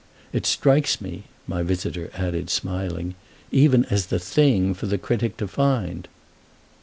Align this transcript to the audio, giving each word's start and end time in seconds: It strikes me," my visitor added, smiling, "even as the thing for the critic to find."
It 0.33 0.47
strikes 0.47 0.99
me," 0.99 1.25
my 1.45 1.61
visitor 1.61 2.09
added, 2.15 2.49
smiling, 2.49 3.13
"even 3.51 3.85
as 3.91 4.07
the 4.07 4.17
thing 4.17 4.73
for 4.73 4.87
the 4.87 4.97
critic 4.97 5.37
to 5.37 5.47
find." 5.47 6.07